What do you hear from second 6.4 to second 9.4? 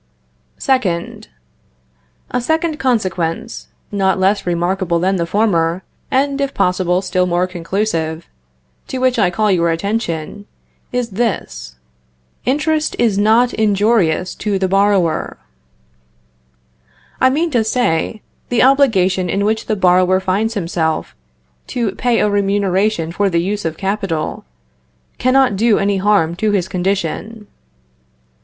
if possible, still more conclusive, to which I